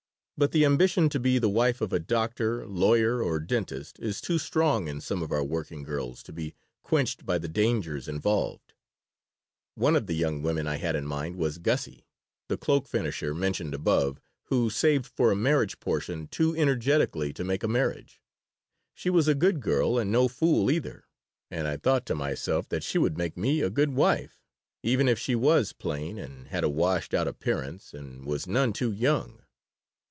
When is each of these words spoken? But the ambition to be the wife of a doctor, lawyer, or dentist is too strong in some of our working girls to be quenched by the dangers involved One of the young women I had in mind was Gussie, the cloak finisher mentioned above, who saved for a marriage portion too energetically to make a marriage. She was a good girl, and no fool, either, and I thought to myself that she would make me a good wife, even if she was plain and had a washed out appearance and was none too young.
But 0.37 0.53
the 0.53 0.65
ambition 0.65 1.07
to 1.09 1.19
be 1.19 1.37
the 1.37 1.47
wife 1.49 1.81
of 1.81 1.93
a 1.93 1.99
doctor, 1.99 2.65
lawyer, 2.65 3.21
or 3.21 3.39
dentist 3.39 3.99
is 3.99 4.19
too 4.19 4.39
strong 4.39 4.87
in 4.87 4.99
some 4.99 5.21
of 5.21 5.31
our 5.31 5.43
working 5.43 5.83
girls 5.83 6.23
to 6.23 6.33
be 6.33 6.55
quenched 6.81 7.27
by 7.27 7.37
the 7.37 7.47
dangers 7.47 8.07
involved 8.07 8.73
One 9.75 9.95
of 9.95 10.07
the 10.07 10.15
young 10.15 10.41
women 10.41 10.65
I 10.65 10.77
had 10.77 10.95
in 10.95 11.05
mind 11.05 11.35
was 11.35 11.59
Gussie, 11.59 12.07
the 12.47 12.57
cloak 12.57 12.87
finisher 12.87 13.35
mentioned 13.35 13.75
above, 13.75 14.19
who 14.45 14.71
saved 14.71 15.05
for 15.05 15.29
a 15.29 15.35
marriage 15.35 15.79
portion 15.79 16.25
too 16.27 16.55
energetically 16.57 17.33
to 17.33 17.43
make 17.43 17.61
a 17.61 17.67
marriage. 17.67 18.19
She 18.95 19.11
was 19.11 19.27
a 19.27 19.35
good 19.35 19.59
girl, 19.61 19.99
and 19.99 20.11
no 20.11 20.27
fool, 20.27 20.71
either, 20.71 21.03
and 21.51 21.67
I 21.67 21.77
thought 21.77 22.07
to 22.07 22.15
myself 22.15 22.67
that 22.69 22.81
she 22.83 22.97
would 22.97 23.15
make 23.15 23.37
me 23.37 23.61
a 23.61 23.69
good 23.69 23.93
wife, 23.93 24.41
even 24.81 25.07
if 25.07 25.19
she 25.19 25.35
was 25.35 25.71
plain 25.71 26.17
and 26.17 26.47
had 26.47 26.63
a 26.63 26.69
washed 26.69 27.13
out 27.13 27.27
appearance 27.27 27.93
and 27.93 28.25
was 28.25 28.47
none 28.47 28.73
too 28.73 28.91
young. 28.91 29.37